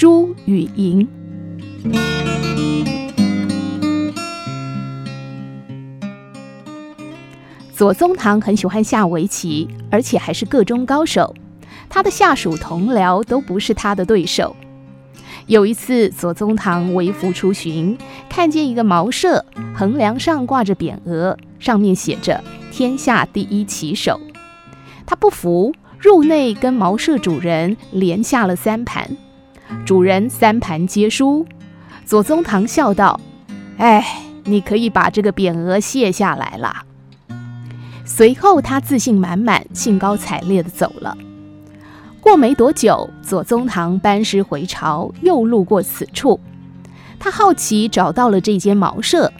[0.00, 1.08] 输与赢。
[7.72, 11.34] 左宗棠很喜欢下围棋，而且还是个中高手。
[11.88, 14.54] 他的下属同僚都不是他的对手。
[15.48, 24.20] 有一次，左宗棠微服出巡，看见一个茅舍，横梁上挂着匾额，上面写着“天下第一棋手”。
[25.04, 29.16] 他不服，入内跟茅舍主人连下了三盘，
[29.84, 31.46] 主人三盘皆输。
[32.04, 33.20] 左宗棠笑道
[33.78, 34.04] ：“哎，
[34.44, 36.84] 你可以把这个匾额卸下来了。”
[38.04, 41.16] 随后，他自信满满、兴高采烈地走了。
[42.20, 46.40] 过没多久，左宗棠班师回朝，又路过此处。
[47.18, 49.32] 他好奇找到了这间茅舍，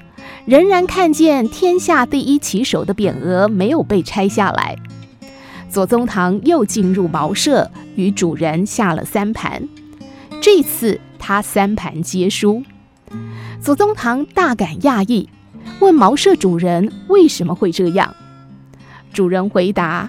[0.45, 4.77] 仍然看见“天下第一棋手”的匾额没有被拆下来。
[5.71, 9.69] 左宗棠又进入茅舍，与主人下了三盘。
[10.51, 12.63] 这次他三盘皆输。
[13.61, 15.29] 左宗棠大感讶异，
[15.79, 18.17] 问茅舍主人为什么会这样。
[19.13, 20.09] 主人回答：“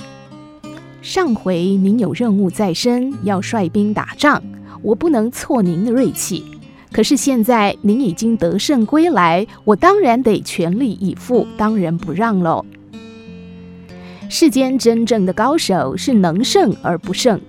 [1.04, 4.42] 上回您有任务在身，要率兵打仗，
[4.82, 6.46] 我不能挫您的锐气。
[6.94, 12.66] 可是现在您已经得胜归来，我当然得全力以赴，当仁不让喽。
[14.30, 17.42] 世间真正的高手是能胜而不胜，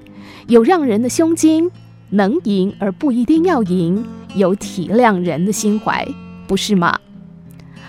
[0.48, 1.70] 有让人的胸襟，
[2.10, 6.06] 能赢而不一定要赢，有体谅人的心怀，
[6.46, 6.98] 不是吗？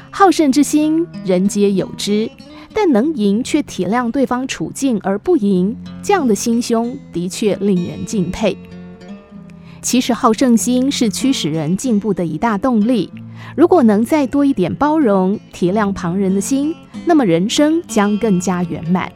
[0.10, 2.30] 好胜之心，人皆有之。”
[2.74, 8.58] 但能赢却体谅对方处境而不赢，这样的心胸的确令人敬佩。
[9.82, 13.12] 其实好胜心是驱使人进步的一大动力。
[13.58, 16.74] 如果能再多一点包容、体谅旁人的心，
[17.06, 19.12] 那么人生将更加圆满。